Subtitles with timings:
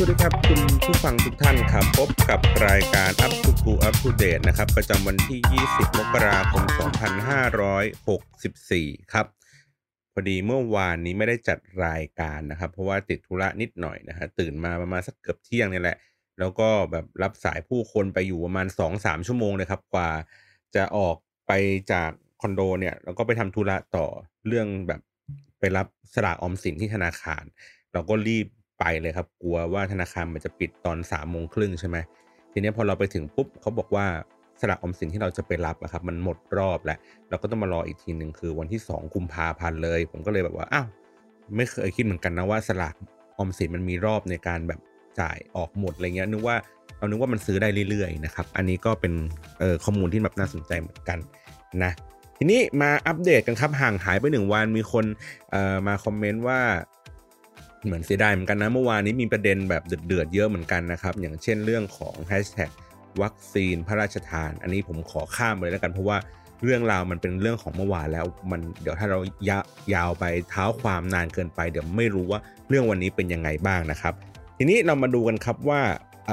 [0.00, 5.40] สวัสดีครับคุณผู้ฟังทุกท่านครับ พบกับรายการ Up to Go Up to Date นะครับ ประจำวันที่
[5.70, 6.64] 20 มกราคม
[8.28, 9.26] 2564 ครับ
[10.12, 15.96] พอดีเมื่อวานนี้ไม่ได้จัดรายการนะครับ เพราะว่าติดธุระนิดหน่อยนะฮะตื่นมาประมาณสักเกือบเที่ยงนี่แหละ
[16.38, 20.10] แล้วก็แบบรับสายผู้คนไปอยู่ประมาณ 2-3 ชั่วโมงเลยครับ กว่า
[20.74, 21.52] จะออกไป
[21.92, 22.10] จาก
[22.42, 24.06] คอนโดเนี่ยแล้วก็ไปทำธุระต่อ
[24.46, 25.00] เรื่องแบบ
[25.58, 27.44] ไปรับสลากออมสินที่ธนาคาร
[27.94, 28.46] เราก็รีบ
[28.78, 31.96] ไปเลยครับ กลัวว่าธนาคารมันจะปิดตอนสามโมงครึ่งใช่ไหม
[32.52, 34.06] ทีนี้พอเราไปถึงปุ๊บเขาบอกว่า
[34.60, 40.86] สลากออมสินที่เราจะไปรับอะครับมันหมดรอบแล้วเราก็ต้องมารออีกทีหนึ่งคือวันที่สองกุมภาพันธ์เลย ผมก็เลยแบบว่าอ้าว
[41.56, 42.94] ไม่เคยคิดเหมือนกันนะว่าสลาก
[43.38, 44.80] ออมสินมันมีรอบในการแบบ
[45.20, 46.56] จ่ายออกหมดอะไรเงี้ยนึกว่า
[46.98, 49.12] เรานึกว่ามันซื้อได้เรื่อยๆนะครับอันนี้ก็เป็น
[49.58, 51.18] เอ่อข้อมูลที่แบบน่าสนใจเหมือนกัน
[51.84, 51.92] นะ
[52.38, 55.04] ทีนี้มาอัปเดตกันครับห่างหายไปหนึ่งวันมีคน
[55.50, 56.60] เอ่อมาคอมเมนต์ว่า
[57.84, 62.70] เหมือนเสียดายเหมือนกันนะ เมื่อวานนี้มีประเด็นแบบเดือดๆเยอะเหมือนกันนะครับ อย่างเช่นเรื่องของแฮชแท็ก
[63.22, 66.18] วัคซีนพระราชทาน อันนี้ผมขอข้ามไปเลยแล้วกันเพราะว่า
[66.64, 69.18] เรื่องราวมันเป็นเรื่องของเมื่อวานแล้วมันเดี๋ยวถ้าเรา
[69.48, 69.58] ยา
[69.94, 74.14] ยาวไปเท้าความนานเกินไป เดี๋ยวไม่รู้ว่าเรื่องวันนี้เป็นยังไงบ้างนะครับ
[74.58, 75.80] ทีนี้เรามาดูกันครับว่า
[76.26, 76.30] เ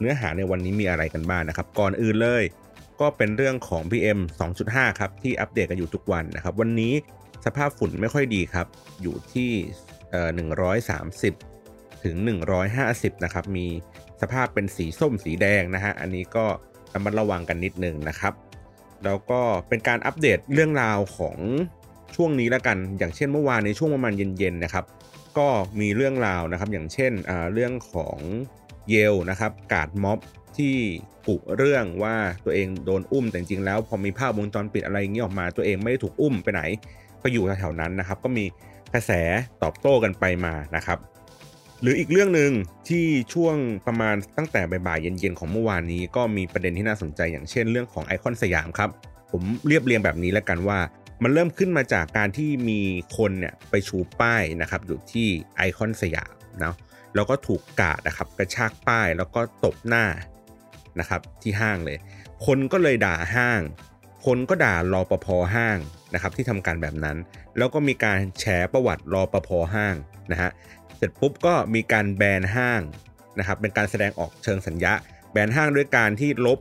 [0.00, 2.42] เนื้อหาในวันนี้มีอะไรกันบ้างนะครับ ก่อนอื่นเลย
[3.00, 4.18] ก็เป็นเรื่องของ PM
[4.60, 6.92] 2.5 ครับ ที่อัปเดตกันอยู่ทุกวันนะครับ วันนี้
[7.46, 8.66] สภาพฝุ่นไม่ค่อยดีครับ
[9.02, 9.50] อยู่ที่
[10.10, 10.30] เอ่อ
[11.16, 12.16] 130 ถึง
[12.70, 13.66] 150 นะครับ มี
[14.20, 16.46] สภาพเป็นสีส้มสีแดงนะฮะ อันนี้ก็
[16.94, 18.34] ระมัดระวังกันนิดนึงนะครับ
[19.04, 21.38] แล้วก็เป็นการอัปเดตเรื่องราวของ
[22.16, 24.84] ช่วงนี้แล้วกัน อย่างเช่นเมื่อวานในช่วงประมาณเย็นๆนะครับ
[25.38, 25.48] ก็
[25.80, 27.12] มีเรื่องราวนะครับ อย่างเช่น
[27.52, 28.18] เรื่องของ
[28.90, 30.18] เยลนะครับ กาดม็อบ
[30.58, 30.74] ที่
[31.26, 36.62] กุเรื่องว่าตัวเองโดนอุ้มแต่จริงๆแล้วพอมีภาพวงจรปิดอะไรอย่างนี้ออกมา ตัวเองไม่ได้ถูกอุ้มไปไหน
[37.22, 38.44] ก็อยู่แถวๆนั้นนะครับ ก็มี
[38.94, 39.12] กระแส
[39.62, 40.98] ตอบโต้กันไปมานะครับ
[41.82, 42.52] หรืออีกเรื่องหนึ่ง
[42.88, 43.56] ที่ช่วง
[43.86, 48.90] ประมาณตั้งแต่บ่ายๆเย็นๆของเมื่อวานนี้ก็มีประเด็นที่น่าสนใจอย่างเช่นเรื่องของไอคอนสยามครับ
[49.30, 50.78] ผมเรียบเรียงแบบนี้แล้วกันว่า
[51.22, 52.80] มันเริ่มขึ้นมาจากการที่มี
[53.16, 56.74] คนเนี่ยไปชูป้ายนะครับอยู่ที่ไอคอนสยามเนาะ
[57.14, 60.04] แล้วก็ถูกกาดนะครับกระชากป้ายแล้วก็ตบหน้า
[61.00, 61.98] นะครับที่ห้างเลย
[62.46, 63.60] คนก็เลยด่าห้าง
[64.26, 65.78] คนก็ด่ารอปภห้าง
[66.14, 67.16] นะครับที่ทำการแบบนั้น
[67.58, 69.94] แล้วก็มีการแฉประวัติรอปภห้าง
[70.32, 70.50] นะฮะ
[70.96, 72.80] เสร็จปุ๊บก็มีการแบนห้าง
[73.38, 74.92] นะครับเป็นการแสดงออกเชิงสัญญา
[75.32, 76.58] แบนห้างด้วยการที่ลบ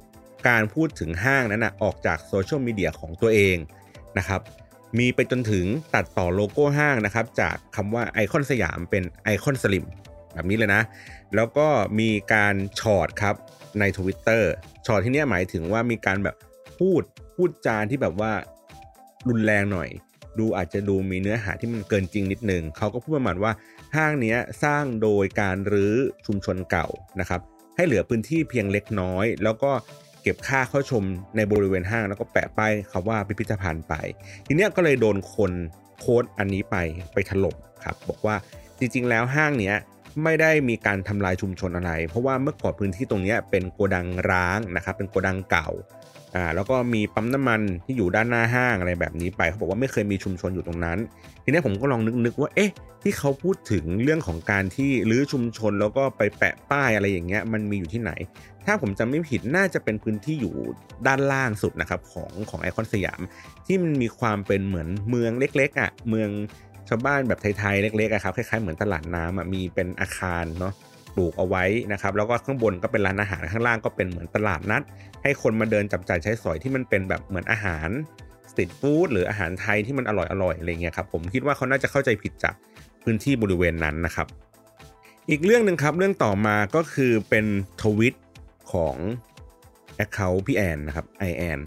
[0.49, 3.57] การพูดถึงห้างนั้นนะออกจากโซเชียลมีเดียของตัวเอง
[4.17, 4.41] นะครับ
[4.97, 5.65] มีไปจนถึง
[5.95, 9.85] ตัดต่อโลโก้ห้างนะครับจากคำว่าไอคอนสยามเป็นไอคอนสลิ่ม
[10.33, 10.81] แบบนี้เลยนะ
[11.35, 11.67] แล้วก็
[11.99, 13.35] มีการฉอดครับ
[13.79, 14.43] ใน Twitter
[14.85, 16.35] ฉอดที่นี้หมายถึงว่ามีการแบบ
[16.79, 17.03] พูด
[17.35, 18.31] พูดจานที่แบบว่า
[19.27, 19.89] รุนแรงหน่อย
[20.39, 23.51] ดูอาจจะดูมีเนื้อหาที่มันเกินจริงนิดนึงเขาก็พูดประมาณว่า
[23.95, 26.87] ห้างนี้สร้างโดยการรื้อชุมชนเก่า
[27.19, 27.41] นะครับ
[27.75, 29.71] ให้เหลือพื้นที่เพียงเล็กน้อย แล้วก็
[30.23, 31.03] เก็บค่าเข้าชม
[31.35, 33.93] ในบริเวณห้าง แล้วก็แปะป้ายคำว่าพิพิธภัณฑ์ไป
[34.47, 35.51] ทีเนี้ยก็เลยโดนคน
[35.99, 36.75] โค้ดอันนี้ไป
[37.13, 38.35] ไปถล่มครับบอกว่า
[38.79, 39.75] จริงๆแล้วห้างเนี้ย
[40.23, 45.69] ไม่ได้มีการทำลายชุมชนอะไร เพราะว่าเมื่อก่อนพื้นที่ตรงนี้เป็นโกดังร้างนะครับ เป็นโกดังเก่า
[46.35, 50.97] อ่าแล้วก็มีปั๊มน้ำมันที่อยู่ด้านหน้าห้างอะไรแบบนี้ไปเขาบอกว่าไม่เคยมีชุมชนอยู่ตรงนั้น
[51.43, 52.71] ทีนี้ผมก็ลองนึกๆว่าเอ๊ะ
[53.03, 58.11] ที่เขาพูดถึงเรื่องของการที่รื้อชุมชนแล้วก็ไปแปะป้ายอะไรอย่างเงี้ยมันมีอยู่ที่ไหน
[58.65, 60.55] ถ้าผมจำไม่ผิดน่าจะเป็นพื้นที่อยู่
[61.07, 63.21] ด้านล่างสุดนะครับของของไอคอนสยาม
[63.65, 66.29] ที่มันมีความเป็นเหมือนเมืองเล็กๆอะเมือง
[66.89, 70.73] ชาวบ้านแบบไทยๆเล็กๆครับคล้ายๆเหมือนตลาดน้ำมีเป็นอาคารเนาะ
[71.15, 71.63] ปลูกเอาไว้
[71.93, 74.81] นะครับแล้วก็ข้างบนก็เป็นร้านอาหารข้างล่างก็เป็นเหมือนตลาดนัด
[75.23, 77.89] ให้คนมาเดินจับจ่ายใช้สอยที่มันเป็นแบบเหมือนอาหาร
[78.51, 82.53] สตรีทฟู้ดหรืออาหารไทยที่มันอร่อยอร่อยอะไรเงี้ยครับผมคิดว่าเขาน่าจะเข้าใจผิดจาก
[83.03, 84.27] พื้นที่บริเวณนั้นนะครับ
[85.29, 87.45] อีกเรื่องหนึ่งครับเรื่องต่อมาก็คือเป็น
[87.81, 88.15] ทวิต
[88.71, 88.95] ของ
[89.95, 91.59] แอคเคาท์พี่แอนนะครับไอแอน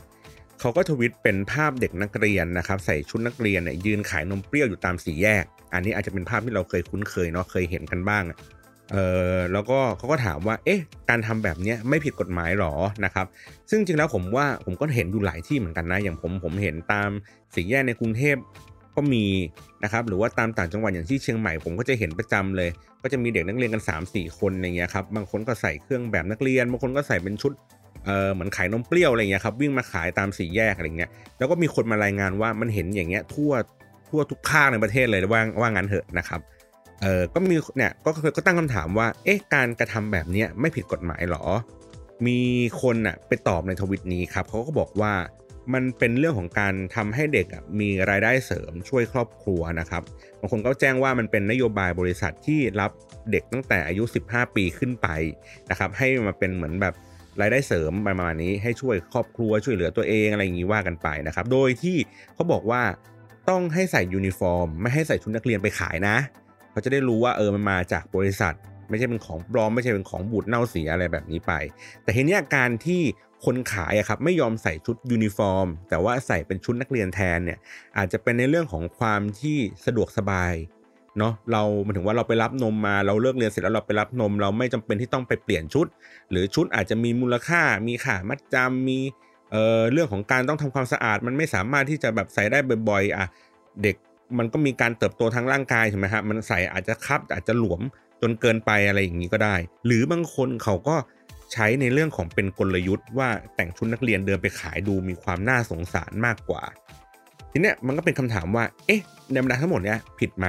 [0.64, 8.24] เขาก็ทวิตเป็นภาพเด็กนักเรียนนะครับใส่ชุดนักเรียนเนี่ยยืนขายนมเปรี้ยวอยู่ตามสี่แยก อันนี้อาจจะเป็นภาพที่เราเคยคุ้นเคยเนาะเคยเห็นกันบ้าง
[8.92, 8.96] เอ
[9.34, 12.74] อแล้วก็เขาก็ถามว่า เอ๊ะ การทำแบบนี้ไม่ผิดกฎหมายหรอ
[13.04, 13.26] นะครับ
[13.70, 17.10] ซึ่งจริงแล้วผมว่าผมก็เห็นอยู่หลายที่เหมือนกันนะ อย่างผมผมเห็นตาม
[17.54, 18.36] สี่แยกในกรุงเทพ
[18.96, 19.24] ก็มี
[19.84, 22.70] นะครับ หรือว่าตามต่างจังหวัดอย่างที่เชียงใหม่ผมก็จะเห็นประจำเลย
[23.02, 27.52] ก็จะมีเด็กนักเรียนกัน 3 4 คนอย่างเงี้ยครับ บางคนก็ใส่เครื่องแบบนักเรียน บางคนก็ใส่เป็นชุด
[28.06, 33.52] เออเหมือนขายนมเปรี้ยวอะไรเงี้ยครับวิ่งมาขายตามสี่แยกอะไรเงี้ยแล้วก็มีคนมารายงานว่ามันเห็นอย่างเงี้ยทั่ว
[34.08, 36.40] ทั่วทุกภาคในประเทศเลยว่าว่างั้นเถอะนะครับ
[37.02, 41.44] เออก็มีเนี่ยก็ก็ตั้งคำถามว่าเอ๊ะการกระทำแบบเนี้ยไม่ผิดกฎหมายหรอ
[42.26, 42.38] มี
[42.82, 45.12] คนอะไปตอบในทวิตนี้ครับเขาก็บอกว่า
[45.74, 47.46] มันเป็นเรื่องของการทำให้เด็ก
[47.80, 50.02] มีรายได้เสริมช่วยครอบครัวนะครับ
[50.40, 52.90] บางคนก็แจ้งว่ามันเป็นนโยบายบริษัทที่รับ
[53.30, 55.08] เด็กตั้งแต่อายุ 15 ปีขึ้นไป
[55.70, 56.94] นะครับให้มาเป็นเหมือนแบบ
[57.40, 61.96] รายได้เสริมประมาณนี้ให้ช่วยครอบครัวช่วยเหลือตัวเองอะไรอย่างนี้ว่ากันไปนะครับ โดยที่
[62.34, 62.82] เขาบอกว่า
[63.50, 66.16] ต้องให้ใส่ยูนิฟอร์ม ไม่ให้ใส่ชุดนักเรียนไปขายนะ
[66.70, 68.54] เขาจะได้รู้ว่าเออมันมาจากบริษัท
[68.88, 71.52] ไม่ใช่เป็นของปลอมไม่ใช่เป็นของบูดเน่าเสียอะไรแบบนี้ไป
[72.02, 73.00] แต่ทีนี้การที่
[73.44, 77.58] คนขายอะครับไม่ยอมใส่ชุดยูนิฟอร์ม แต่ว่าใส่เป็นชุดนักเรียนแทนเนี่ย
[77.98, 80.52] อาจจะเป็นในเรื่องของความที่สะดวกสบาย
[81.18, 85.86] เนาะเราหมายถึงว่าเราไปรับนมมาเราเลิกเรียนเสร็จแล้วเราไปรับนม เราไม่จำเป็นที่ต้องไปเปลี่ยนชุด
[86.30, 88.98] หรือชุดอาจจะมีมูลค่า มีค่ามัดจำมี
[89.50, 93.26] เอ่อเรื่องของการต้องทำความสะอาด มันไม่สามารถที่จะแบบใส่ได้บ่อยๆอะ
[93.82, 93.96] เด็ก
[94.38, 97.80] มันก็มีการเติบโตทางร่างกายใช่ไหมครับมันใส่อาจจะคับอาจจะหลวม
[98.20, 99.56] จนเกินไปอะไรอย่างนี้ก็ได้
[99.86, 100.96] หรือบางคนเขาก็
[101.52, 106.62] ใช้ในเรื่องของเป็นกลยุทธ์ว่าแต่งชุดนักเรียนเดินไปขายดูมีความน่าสงสารมากกว่า
[107.52, 109.00] ทีเนี้ยมันก็เป็นคำถามว่า เอ๊ะ
[109.32, 110.46] ในบรรดาทั้งหมดเนี้ยผิดไหม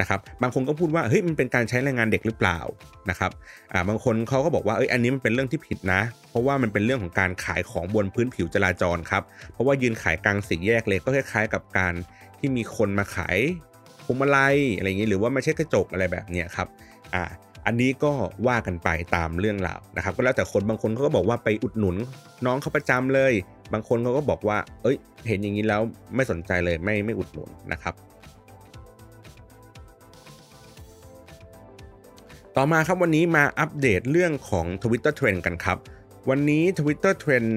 [0.00, 2.58] นะครับบางคนก็พูดว่าเฮ้ยมันเป็นการใช้แรงงานเด็กหรือเปล่า
[3.10, 3.30] นะครับ
[3.72, 6.00] อ่าบางคนเขาก็บอกว่าเอ้ยอันนี้มันเป็นเรื่องที่ผิดนะ
[6.30, 9.22] เพราะว่ามันเป็นเรื่องของการขายของบนพื้นผิวจราจรครับ
[9.52, 11.94] เพราะว่ายืนขายกลางสี่แยกเลยก็คล้ายๆ กับการ
[12.38, 13.38] ที่มีคนมาขาย
[14.04, 16.68] พวงมาลัยอะไรอย่างนี้หรือว่าไม่ใช่กระจกอะไรแบบเนี้ยครับ
[17.14, 17.24] อ่า
[17.66, 18.12] อันนี้ก็
[18.46, 21.96] ว่ากันไปตามเรื่องราวนะครับก็แล้วแต่คนบางคนเขาก็บอกว่าไปอุดหนุน
[22.46, 23.32] น้องเขาประจำเลย
[23.72, 24.96] บางคนเขาก็บอกว่า เอ้ย
[25.28, 25.80] เห็นอย่างนี้แล้ว
[26.14, 27.94] ไม่สนใจเลยไม่ไม่อุดหนุนนะครับ
[32.56, 35.78] ต่อมาครับวันนี้มาอัปเดตเรื่องของ Twitter Trend กันครับ
[36.30, 37.50] วันนี้ Twitter Trend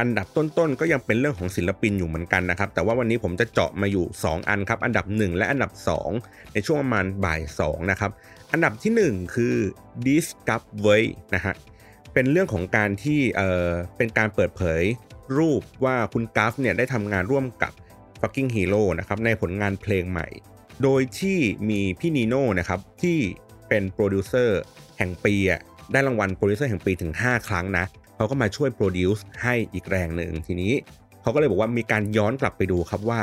[0.00, 5.72] อันดับต้นๆ ก็ยังเป็นเรื่องของศิลปินอยู่เหมือนกันนะครับ แต่ว่าวันนี้ผมจะเจาะมาอยู่ 2 อันครับ อันดับ 1 และอันดับ
[6.12, 8.10] 2 ในช่วงประมาณบ่าย2นะครับ
[8.52, 9.54] อันดับที่ 1 คือ
[10.06, 11.04] Discovery
[11.34, 11.54] นะฮะ
[12.14, 14.82] เป็นเรื่องของการที่เเป็นการเปิดเผย
[15.38, 17.72] รูปว่าคุณกัฟเนี่ยได้ทำงานร่วมกับ
[18.20, 20.26] Fucking Hero นะครับในผลงานเพลงใหม่
[20.82, 21.38] โดยที่
[21.70, 23.18] มีพี่นีโน่นะครับที่
[23.68, 24.60] เป็นโปรดิวเซอร์
[24.98, 25.60] แห่งปีอะ
[25.92, 27.84] ได้รางวัลโปรดิวเซอร์แห่งปีถึง 5 ครั้งนะ
[28.16, 30.72] เขาก็มาช่วย produce ให้อีกแรงหนึ่งทีนี้
[31.22, 33.20] เขาก็เลยบอกว่ามีการย้อนกลับไปดูครับว่า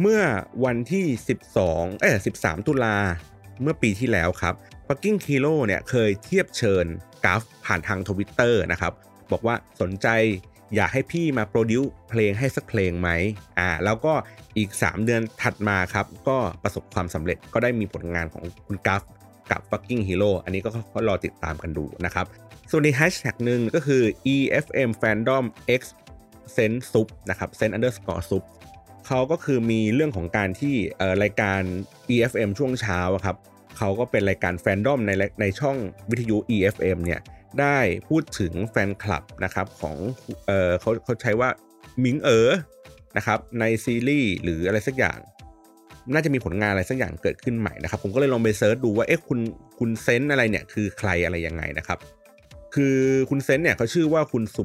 [0.00, 0.20] เมื่อ
[0.64, 1.04] วันที่
[1.52, 2.10] 12เอ้
[2.40, 2.96] 13 ตุลา
[3.62, 4.54] เมื่อปีที่แล้วครับ
[4.86, 6.86] ฟักกลิ้งฮีโร่ เนี่ยเคยเทียบเชิญ
[7.24, 8.92] กราฟผ่านทางทวิตเตอร์นะครับ
[9.32, 10.08] บอกว่าสนใจ
[10.76, 13.08] อยากให้พี่มา produce เพลงให้สักเพลงไหม
[13.58, 14.12] อ่าแล้วก็
[14.56, 19.02] อีก 3 เดือนถัดมาครับ ก็ประสบความสำเร็จก็ได้มีผลงานของคุณกราฟ
[19.50, 20.70] กับ fucking hero อันนี้ก็
[21.08, 22.26] รอติดตามกันดูนะครับ
[22.70, 24.02] ส่วนในแฮชแท็กหนึ่งก็คือ
[24.34, 25.44] EFM fandom
[25.80, 25.82] x
[26.56, 28.44] sen sup นะครับ sen underscore sup
[29.06, 30.74] เขาก็คือมีเรื่องของการที่
[31.22, 31.60] รายการ
[32.14, 33.36] EFM ช่วงเช้าครับ
[33.78, 35.10] เขาก็เป็นรายการแฟนดอมใน
[35.40, 35.76] ในช่อง
[36.10, 37.20] วิทยุ EFM เนี่ย
[37.60, 39.96] ได้พูดถึงแฟนคลับนะครับของ
[40.46, 41.50] เออเขาเขาใช้ว่า
[42.04, 42.48] มิงเอ๋อ
[43.16, 45.18] นะครับในซีรีส์หรืออะไรสักอย่าง
[46.14, 49.38] น่าจะมีผลงานอะไรสักอย่างเกิดขึ้นใหม่นะครับ ผมก็เลยลองไป search ดูว่าเอ๊ะคุณ
[49.78, 51.98] คุณเซนต์อะไรเนี่ยคือใครอะไรยังไงนะครับ
[52.74, 52.96] คือ
[53.30, 54.64] คุณเซนต์เนี่ยเขาชื่อว่าคุณสุ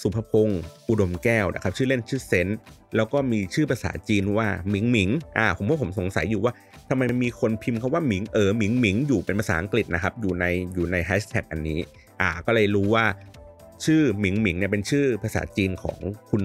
[0.00, 2.48] ศุภพงษ์อุดมแก้วนะครับ ชื่อเล่นชื่อเซนต์
[2.96, 6.52] แล้วก็มีชื่อภาษาจีนว่าหมิงหมิงอ่าผมว่าผมสงสัยอยู่ว่า
[6.88, 11.78] ทำไมมีคนพิมพ์คำว่าหมิงเออหมิงหมิงอยู่เป็นภาษาอังกฤษนะครับ อยู่ในอยู่ในแฮชแท็กอันนี้
[12.20, 13.04] อ่า ก็เลยรู้ว่า
[13.84, 15.98] ชื่อหมิงหมิงเนี่ยเป็นชื่อภาษาจีนของ
[16.30, 16.44] คุณ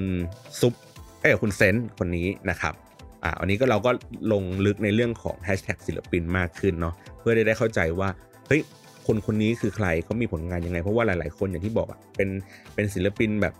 [0.60, 0.74] ซุป
[1.22, 2.74] เอ้คุณเซนคนนี้นะครับ
[3.24, 3.92] อ่าอันนี้ก็เราก็
[4.32, 8.10] ลงลึกในเรื่องของแฮชแท็กศิลปินมากขึ้นเนาะเพื่อได้ได้เข้าใจว่า
[8.48, 8.62] เฮ้ย
[9.08, 12.30] คนคนนี้คือใครเขามีผลงานยังไง เพราะว่าหลาย ๆ คนอย่างที่บอกอะเป็น
[12.74, 13.54] เป็นศิลปินแบบ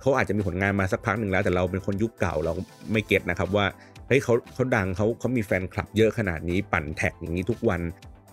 [0.00, 2.52] เขาอาจจะมีผลงานมาสักพักหนึ่งแล้ว แต่เราเป็นคนยุคเก่าเรา
[2.92, 3.66] ไม่เก็ตนะครับว่า
[4.08, 7.80] เฮ้ยเขาเขาดังเขาเขามีแฟนคลับเยอะขนาดนี้ปั่นแท็กอย่างนี้ทุกวัน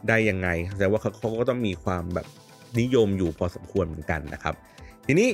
[0.07, 2.27] ได้ยังไงแสดงว่าเขาเขาก็ต้องมีความแบบ
[2.79, 4.55] นิยมอยู่พอสมควรเหมือนกันนะครับ
[5.07, 5.29] ทีนี้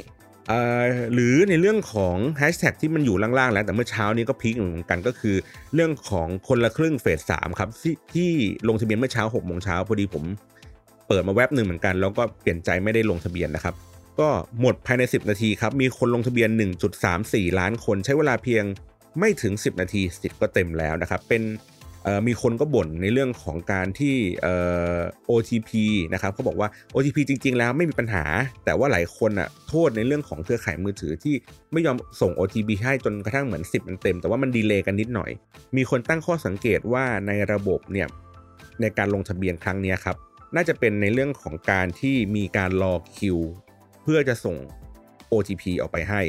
[1.14, 5.36] หรือในเรื่องของแฮชแท็กที่มันอยู่ล่างๆ แล้วแต่เมื่อเช้านี้ก็พีคเหมือนกันก็คือ
[5.74, 8.30] เรื่องของคนละครึ่งเฟสสามครับที่ที่
[8.68, 10.24] ลงทะเบียนเมื่อเช้า6กโมงเช้าพอดีผม
[11.08, 13.76] เปิดมาแว็บหนึ่งเหมือนกัน แล้วก็เปลี่ยนใจไม่ได้ลงทะเบียนนะครับ
[14.20, 14.30] ก็
[14.62, 16.50] หมดภายใน 10 นาทีครับ มีคนลงทะเบียน
[17.06, 18.64] 1.34 ล้านคนใช้เวลาเพียง
[19.20, 21.44] ไม่ถึง 10 นาทีสิทธิ์ก็เต็มแล้วนะครับ เป็น
[22.28, 24.16] มีคนก็บ่นในเรื่องของการที่
[25.30, 25.72] OTP
[26.14, 28.24] นะครับเขาบอกว่า OTP จริง ๆ แล้วไม่มีปัญหา
[28.66, 31.36] แต่ว่าหลายคนอะโทษในเรื่องของเครือข่ายมือถือที่
[31.72, 35.32] ไม่ยอมส่ง OTP ให้จนกระทั่งเหมือน 10 มันเต็ม แต่ว่ามันดีเลย์กันนิดหน่อย
[35.78, 38.08] มีคนตั้งข้อสังเกตว่าในระบบเนี่ย
[38.82, 40.16] ในการลงทะเบียนครั้งนี้ครับ
[40.56, 43.38] น่าจะเป็นในเรื่องของการที่มีการรอคิว
[44.04, 44.58] เพื่อจะส่ง
[45.32, 46.22] OTP ออกไปให้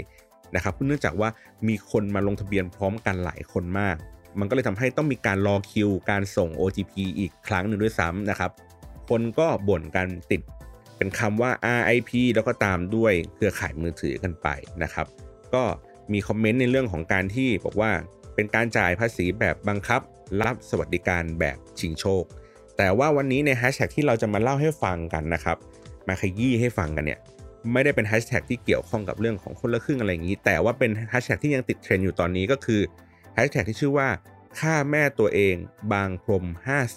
[0.55, 1.29] นะครับเนื่องจากว่า
[1.69, 3.97] มีคนมาลงทะเบียนพร้อมกันหลายคนมาก
[4.41, 8.51] มันก็เลยทำให้ต้องมีการรอคิว การส่ง OTP อีกครั้งหนึ่งด้วยซ้ำนะครับ
[9.09, 10.43] คนก็บ่นกันติด
[10.97, 11.51] เป็นคำว่า
[11.81, 14.49] RIP แล้วก็ตามด้วยเครือข่ายมือถือกันไป
[14.83, 15.07] นะครับ
[15.55, 15.63] ก็
[16.13, 17.91] มีคอมเมนต์ในเรื่องของการที่บอกว่า
[18.35, 20.01] เป็นการจ่ายภาษีแบบบังคับ
[20.43, 22.25] รับสวัสดิการแบบชิงโชค
[22.77, 25.57] แต่ว่าวันนี้ในแฮชแท็กที่เราจะมาเล่าให้ฟังกันนะครับ
[26.09, 27.21] มาขยี้ให้ฟังกันเนี่ย
[27.73, 32.81] ไม่ได้เป็นแฮชแท็กที่เกี่ยวข้องกับเรื่องของคนละครึ่งอะไรอย่างนี้ แต่ว่าเป็นแฮชแท็กที่ยังติดเทรนด์อยู่ตอนนี้ก็คือ
[33.39, 34.09] แฮชแท็กที่ชื่อว่า
[34.59, 35.57] ฆ่าแม่ตัวเอง
[35.93, 36.45] บางพรม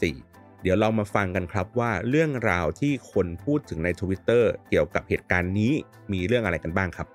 [0.06, 5.74] 54 เดี๋ยวเรามาฟังกันครับว่าเรื่องราวที่คนพูดถึงใน Twitter เกี่ยวกับเหตุการณ์นี้
[6.12, 7.08] มีเรื่องอะไรกันบ้างครับ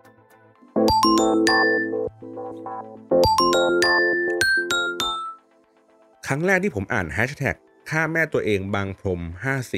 [6.26, 7.57] ครั้งแรกที่ผมอ่านแฮชแท็ก
[7.90, 9.21] ฆ่าแม่ตัวเองบางพรม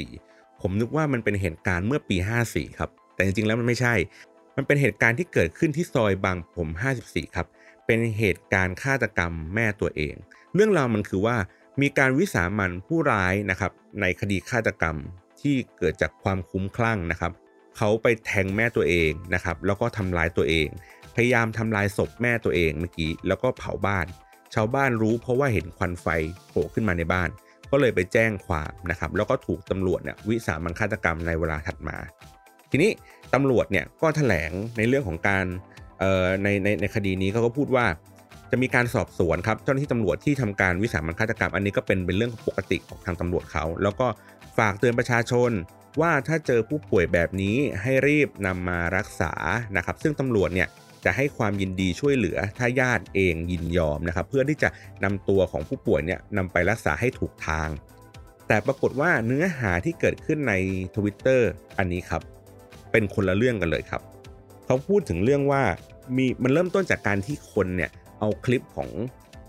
[0.03, 2.17] 54 ผมนึกว่ามันเป็นเหตุการณ์เมื่อปี
[2.49, 3.95] 54 ครับ แต่จริงๆแล้วมันไม่ใช่
[4.57, 6.69] มันเป็นเหตุการณ์ที่เกิดขึ้นที่ซอยบางพรม
[7.03, 7.47] 54 ครับ
[7.87, 10.14] เป็นเหตุการณ์ฆาตกรรมแม่ตัวเอง
[10.55, 11.37] เรื่องราวมันคือว่า
[11.81, 14.97] มีการวิสามันผู้ร้ายนะครับในคดีฆาตกรรม
[15.40, 17.33] ที่เกิดจากความคุ้มคลั่งนะครับ
[17.76, 20.69] เขาไปแทงแม่ตัวเองนะครับแล้วก็ทำร้ายตัวเอง
[21.14, 24.07] พยายามทำลายศพแม่ตัวเองเมื่อกี้แล้วก็เผาบ้าน
[24.55, 26.07] ชาวบ้านรู้เพราะว่าเห็นควันไฟ
[26.49, 27.28] โผล่ขึ้นมาในบ้าน
[27.71, 31.97] ก็เลยไปแจ้งความนะครับแล้วก็ถูกตำรวจเนี่ยวิสามันฆาตกรรมในเวลาถัดมา
[32.71, 32.90] ทีนี้
[33.35, 35.47] ตำรวจเนี่ยก็แถลงในเรื่องของการ
[36.43, 37.87] ในในในคดีนี้เขาก็พูดว่า
[38.50, 44.07] จะมีการสอบสวนครับเจ้าหน้าที่ตำรวจที่ทำการวิสามันฆาตกรรม อันนี้ก็เป็นเป็นเรื่องปกติของทางตำรวจเขา แล้วก็
[44.59, 45.50] ฝากเตือนประชาชน
[46.00, 49.33] ว่าถ้าเจอผู้ป่วยแบบนี้ให้รีบนำมารักษา
[49.76, 50.69] นะครับ ซึ่งตำรวจเนี่ย
[51.05, 54.69] จะให้ความยินดีช่วยเหลือถ้าญาติเองยินยอมนะครับ เพื่อที่จะ
[55.05, 57.69] นำตัวของผู้ป่วยเนี่ยนำไปรักษาให้ถูกทาง
[58.49, 60.55] แต่ปรากฏว่าเนื้อหาที่เกิดขึ้นใน
[60.97, 61.41] Twitter
[61.79, 62.23] อันนี้ครับ
[62.93, 64.03] เป็นคนละเรื่องกันเลยครับ
[64.66, 65.62] เขาพูดถึงเรื่องว่า
[66.16, 68.90] มีมันเริ่มต้นจากการที่คนเนี่ยเอาคลิปของ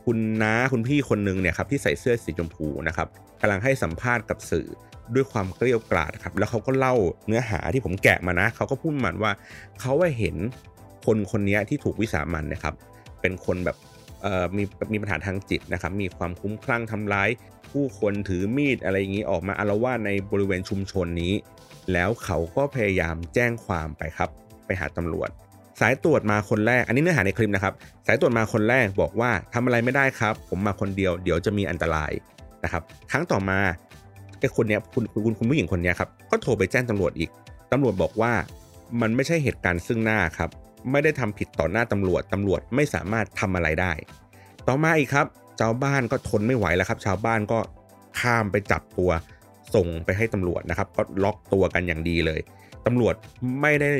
[0.06, 3.08] คุณน้าคุณพี่คนนึงเนี่ยครับที่ใส่เสื้อสีชมพูนะครับ
[3.42, 4.68] กำลังให้สัมภาษณ์กับสื่อ
[5.16, 6.96] ด้วยความเกลียวกราดครับแล้วเขาก็เล่า
[7.28, 9.32] เนื้อหาที่ผมแกะมานะเขาก็พูดมันว่า
[9.80, 10.36] เขาว่าเห็น
[11.06, 12.74] คนคนนี้ที่ถูกวิสามันนะครับ
[13.22, 13.78] เป็นคนแบบ
[14.58, 17.30] มีมีปัญหาทางจิตนะครับ มีความคุ้มคลั่งทำร้าย
[17.72, 21.34] ผู้คนถือมีดอะไรอย่างนี้ออกมาอารวาสในบริเวณชุมชนนี้
[21.94, 24.30] แล้วเขาก็พยายามแจ้งความไปครับ
[24.68, 25.30] ไปหาตำรวจ
[25.82, 27.74] สายตรวจมาคนแรก อันนี้เนื้อหาในคลิปนะครับ
[28.08, 32.12] สายตรวจมาคนแรกบอกว่าทำอะไรไม่ได้ครับ ผมมาคนเดียวเดี๋ยวจะมีอันตราย
[32.64, 33.60] นะครับ ครั้งต่อมา
[34.40, 37.30] ไอ้คนเนี้ยคุณคุณคุณผู้หญิงคนเนี้ยครับก็โทรไปแจ้งตำรวจอีก
[37.72, 38.34] ตำรวจบอกว่า
[39.02, 40.50] มันไม่ใช่เหตุการณ์ซึ่งหน้าครับ
[40.92, 43.92] ไม่ได้ทำผิดต่อหน้าตำรวจตำรวจไม่สามารถทำอะไรได้
[44.68, 45.28] ต่อมาอีกครับ
[45.60, 47.60] ชาวบ้านก็ทนไม่ไหวแล้วครับ ชาวบ้านก็
[48.20, 49.12] ข้ามไปจับตัว
[49.76, 52.42] ส่งไปให้ตำรวจนะครับ ก็ล็อกตัวกันอย่างดีเลย
[52.86, 53.16] ตำรวจ
[53.62, 53.92] ไม่ได้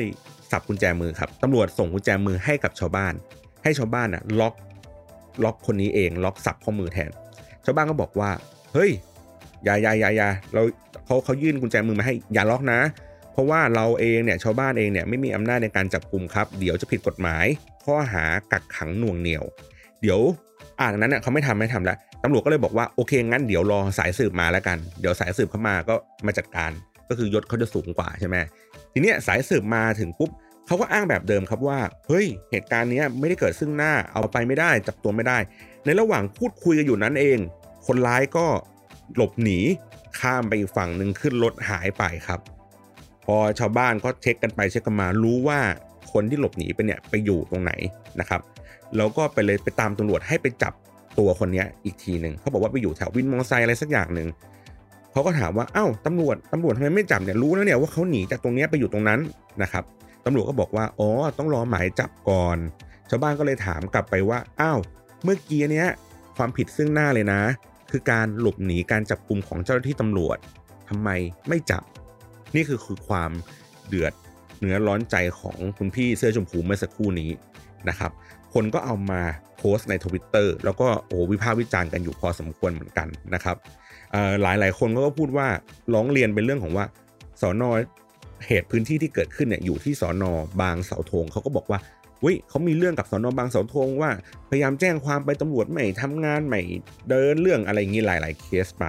[0.50, 3.14] สับกุญแจมือครับตำรวจส่งกุญแจมือให้กับชาวบ้าน
[3.62, 4.54] ให้ชาวบ้านอะล็อก
[5.44, 7.10] ล็อกคนนี้เอง ล็อกสับข้อมือแทน
[7.64, 8.30] ชาวบ้านก็บอกว่า
[8.74, 8.90] เฮ้ย
[9.64, 10.62] อย่าอย่าอย่าอย่าเรา
[11.06, 12.80] เขาเขายื่นกุญแจมือมาให้อย่าล็อกนะ
[13.32, 17.44] เพราะว่าเราเองเนี่ยชาวบ้านเองเนี่ยไม่มีอำนาจในการจับกลุ่มครับ เดี๋ยวจะผิดกฎหมาย
[17.84, 19.44] ข้อหากักขังหน่วงเหนียว
[20.02, 20.20] เดี๋ยว
[20.80, 25.94] อ่านนั้นเนี่ยเขาไม่ทำไม่ทำแล้วตำรวจก็เลยบอกว่าโอเคงั้นเดี๋ยวรอสายสืบมาแล้วกัน เดี๋ยวสายสืบเข้ามาก็
[26.26, 26.70] มาจัดการ
[27.08, 28.36] ก็คือยศเขาจะสูงกว่าใช่ไหม
[28.92, 30.30] ทีเนี้ยสายสืบมาถึงปุ๊บ
[30.66, 35.38] เขาก็อ้างแบบเดิมครับว่าเฮ้ยเหตุการณ์นี้ไม่ได้เกิดซึ่งหน้าเอาไปไม่ได้จับตัวไม่ได้
[35.84, 37.38] ในระหว่างพูดคุยกันอยู่นั้นเอง
[37.86, 38.46] คนร้ายก็
[39.16, 39.58] หลบหนี
[40.20, 42.40] ข้ามไปอีกฝั่งหนึ่งขึ้นรถหายไปครับ
[43.24, 45.60] พอชาวบ้านก็เช็คกันไปเช็คกันมารู้ว่า
[46.12, 47.72] คนที่หลบหนีไปเนี่ยไปอยู่ตรงไหน
[48.20, 48.40] นะครับ
[48.96, 50.74] แล้วก็ไปเลยไปตามตำรวจให้ไปจับ
[51.18, 54.28] ตัวคนนี้อีกทีหนึ่งเขาบอกว่าไปอยู่แถววินมอเตอร์ไซค์อะไรสักอย่างหนึ่ง
[55.12, 59.20] เขาก็ถามว่าเอ้าตำรวจตำรวจทำไมไม่จับเนี่ยรู้แล้วเนี่ยว่าเขาหนีจากตรงนี้ไปอยู่ตรงนั้น
[59.62, 59.84] นะครับ
[60.26, 62.58] ตำรวจก็บอกว่าอ๋อต้องรอหมายจับก่อน
[63.10, 64.78] ชาวบ้านก็เลยถามกลับไปว่าอ้าว
[65.24, 65.88] เมื่อกี้เนี้ย
[66.36, 67.40] ความผิดซึ่งหน้าเลยนะ
[67.90, 70.38] คือการหลบหนีการจับกลุ่มของเจ้าหน้าที่ตำรวจ
[70.88, 71.08] ทำไม
[71.48, 71.82] ไม่จับ
[72.54, 73.30] นี่คือคือความ
[73.88, 74.12] เดือด
[74.60, 77.30] เนื้อร้อนใจของคุณพี่เสื้อชมพูเมื่อสักครู่นี้
[77.88, 78.10] นะครับ
[78.54, 79.20] คนก็เอามา
[79.58, 83.56] โพสต์ในทวิตเตอร์แล้วก็โอ้วิพากษ์วิจารณ์กันอยู่พอสมควรเหมือนกันนะครับ
[84.42, 85.48] หลายหลายคนก็พูดว่า
[85.94, 86.86] ร้องเรียนเป็นเรื่องของว่า
[87.40, 87.70] สอนอ
[88.46, 91.78] เหตุพื้นที่ที่เกิดขึ้นเนี่ยอยู่ที่สอนอบางเสาธงเขาก็บอกว่า
[92.24, 94.10] วิเขามีเรื่องกับสอนอบางเสาธงว่า
[94.50, 96.60] พยายามแจ้งความไปตำรวจไม่ทำงานไม่
[97.08, 98.84] เดินเรื่องอะไรอย่างนี้หลาย ๆ เคสไป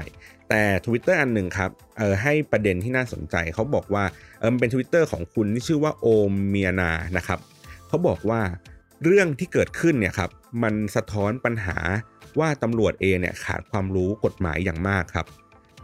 [0.50, 4.04] แต่ Twitter อันหนึ่งครับเออให้ประเด็นที่น่าสนใจเขาบอกว่า
[4.40, 7.40] เออเป็น Twitter ของคุณที่ชื่อว่าโอมเมียนานะครับ
[7.88, 8.42] เขาบอกว่า
[9.04, 10.30] เรื่องที่เกิดขึ้นเนี่ยครับ
[10.64, 11.78] มันสะท้อนปัญหา
[12.40, 15.28] ว่าตำรวจเองเนี่ยขาดความรู้กฎหมายอย่างมากครับ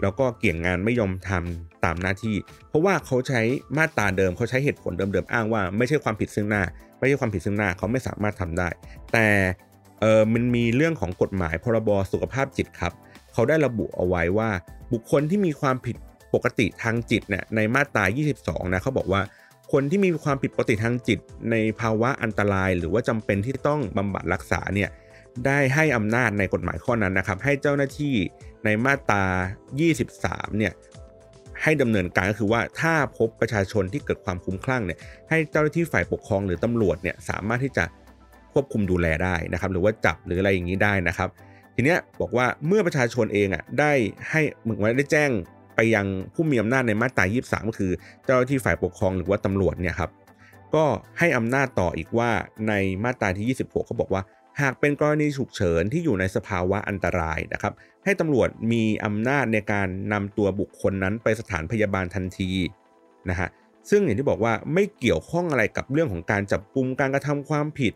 [0.02, 2.36] แล้วก็เกี่ยงงานไม่ยอมทำตามหน้าที่
[2.70, 3.42] เพราะว่าเขาใช้
[3.78, 6.64] มาตราเดิมเขาใช้เหตุผลเดิมๆอ้างว่าไม่ใช่ความผิดซึ่งหน้า
[7.00, 8.68] ไม่ใช่ความผิดซึ่งหน้าเขาไม่สามารถทำได้
[9.14, 9.28] แต่
[10.02, 12.94] เออมันมีเรื่องของกฎหมายพรบสุขภาพจิตครับ
[13.34, 14.50] เขาได้ระบุเอาไว้ว่า
[14.92, 15.96] บุคคลที่มีความผิด
[16.34, 18.04] ปกติทางจิตเนี่ยในมาตรา
[18.40, 19.22] 22 นะเขาบอกว่า
[19.72, 21.20] คนที่มีความผิดปกติทางจิต
[21.52, 24.90] ในภาวะอันตราย หรือว่าจำเป็นที่ต้องบำบัดรักษาเนี่ย
[25.46, 28.16] ได้ให้อำนาจในกฎหมายข้อนั้นนะครับ ให้เจ้าหน้าที่
[28.66, 29.24] ในมาตรา
[29.92, 30.74] 23 เนี่ย
[31.64, 35.00] ให้ดำเนินการก็คือว่าถ้าพบประชาชนที่เกิดความคุ้มคลั่งเนี่ย
[35.30, 37.86] ให้เจ้าหน้าที่ฝ่ายปกครองหรือตำรวจเนี่ยสามารถที่จะ
[38.54, 41.30] ควบคุมดูแลได้นะครับ หรือว่าจับหรืออะไรอย่างนี้ได้นะครับ
[41.76, 43.92] ทีเนี้ยบอกว่าเมื่อประชาชนเองอะได้
[44.30, 45.30] ให้เหมือนว่าได้แจ้ง
[45.76, 47.92] ไปยังผู้มีอำนาจในมาตรา 23 ก็คือ
[48.26, 50.12] เจ้าหน้าที่ฝ่ายปกครองหรือว่าตำรวจเนี่ยครับ
[50.76, 50.86] ก็
[51.20, 52.30] ให้อำนาจต่ออีกว่า
[52.68, 52.74] ใน
[53.04, 54.22] มาตราที่ 26เขาบอกว่า
[54.62, 62.52] หากเป็นกรณีฉุกเฉินที่อยู่ในสภาวะอันตรายนะครับ ให้ตำรวจมีอำนาจในการนำตัวบุคคลนั้นไปสถานพยาบาลทันที
[63.30, 63.50] นะฮะ
[63.90, 67.94] ซึ่งอย่างที่บอกว่าไม่เกี่ยวข้องอะไรกับเรื่องของการจับกลุมการกระทำความผิด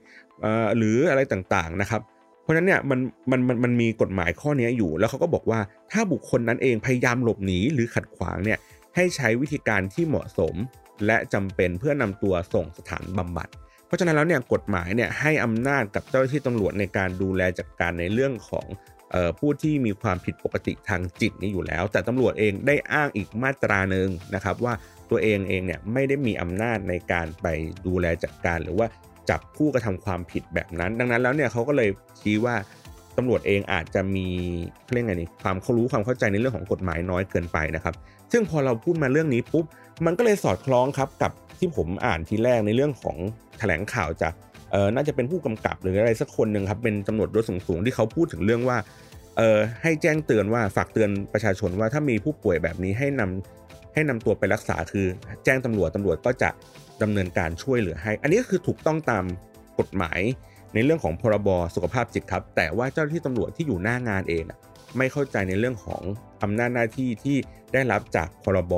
[0.77, 2.01] หรืออะไรต่างๆนะครับ
[2.41, 2.99] เพราะฉะนั้นเนี่ยมัน
[3.31, 5.59] มันมันมันมีกฎหมายข้อนี้อยู่แล้วเขาก็บอกว่า
[5.91, 8.59] ถ้าบุคคลนั้นเองพยายามหลบหนีหรือขัดขวางเนี่ย
[8.95, 10.55] ให้ใช้วิธีการที่เหมาะสม
[11.05, 13.47] และจำเป็นเพื่อนำตัวส่งสถานบำบัด
[13.89, 18.65] เพราะฉะนั้นแล้วเนี่ยกฎหมายเนี่ยให้อำนาจกับเจ้าหน้าที่ตำรวจในการดูแลจัดกการในเรื่องของ
[19.39, 24.73] ผู้ที่มีความผิดปกติทางจิตนี้อยู่แล้ว แต่ตำรวจเองได้อ้างอีกมาตราหนึ่งนะครับว่า
[25.09, 27.47] ตัวเองเองเนี่ยไม่ได้มีอำนาจในการไป
[27.87, 28.87] ดูแลจัดการหรือว่า
[29.29, 31.89] จับผู้กระทำความผิดแบบนั้น ดังนั้นแล้วเนี่ยเขาก็เลย
[32.21, 32.55] ชี้ว่า
[33.19, 34.27] ตำรวจเองอาจจะมี
[34.91, 37.93] เรื่องไงนี่ความเขารู้ความเข้าใจในเรื่องของกฎหมายน้อยเกินไปนะครับ
[38.31, 39.65] ซึ่งพอเราพูดมาเรื่องนี้ปุ๊บ
[40.05, 43.17] มันก็เลยสอดคล้องครับกับที่ผมอ่านทีแรกในเรื่องของ
[43.59, 44.33] แถลงข่าวจาก
[44.71, 48.77] เออน่าจะเป็นผู้กำกับหรืออะไรสักคนหนึ่งครับเป็นตำรวจยศสูงๆที่เขาพูดถึงเรื่องว่า
[49.37, 55.07] เออให้แจ้งเตือนว่าฝากเตือนประชาชนว่าถ้ามีผู้ป่วยแบบนี้ให้นำให้นำตัวไปรักษาคือ
[55.45, 56.49] แจ้งตำรวจตำรวจก็จะ
[57.01, 59.23] ดำเนินการช่วยเหลือให้ อันนี้ก็คือถูกต้องตาม
[59.79, 60.19] กฎหมาย
[60.73, 64.43] ในเรื่องของพรบสุขภาพจิตครับ แต่ว่าเจ้าหน้าที่ตำรวจที่อยู่หน้างานเอง
[64.97, 66.01] ไม่เข้าใจในเรื่องของ
[66.43, 67.37] อำนาจหน้าที่ที่
[67.73, 68.73] ได้รับจากพรบ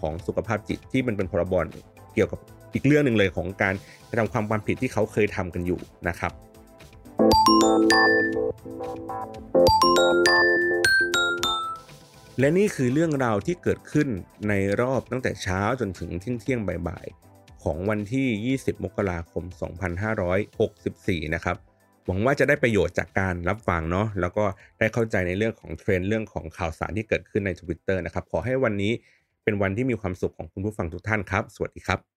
[0.00, 1.54] ของสุขภาพจิตที่มันเป็นพรบ
[2.14, 2.40] เกี่ยวกับ
[2.74, 3.74] อีกเรื่องหนึ่งเลยของการ
[4.10, 6.32] กระทำความความผิดที่เขาเคยทำกันอยู่นะครับ
[12.38, 14.08] และนี่คือเรื่องราวที่เกิดขึ้น
[14.48, 17.06] ในรอบตั้งแต่เช้าจนถึงเที่ยงเที่ยงบ่าย
[17.62, 19.44] ของวันที่ 20 มกราคม
[20.58, 21.56] 2564 นะครับ
[22.06, 24.44] หวังว่าจะได้ประโยชน์จากการรับฟังเนาะ แล้วก็
[24.78, 28.92] ได้เข้าใจในเรื่องของเทรนด์เรื่องของข่าวสารที่เกิดขึ้นใน Twitter นะครับ ขอให้วันนี้
[29.44, 32.11] เป็นวันที่มีความสุขของคุณผู้ฟังทุกท่านครับ สวัสดีครับ